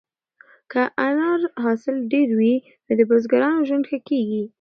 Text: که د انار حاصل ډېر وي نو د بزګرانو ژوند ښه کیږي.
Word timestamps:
که 0.71 0.81
د 0.89 0.91
انار 1.07 1.39
حاصل 1.63 1.95
ډېر 2.13 2.29
وي 2.39 2.55
نو 2.87 2.91
د 2.99 3.01
بزګرانو 3.09 3.65
ژوند 3.67 3.85
ښه 3.89 3.99
کیږي. 4.09 4.43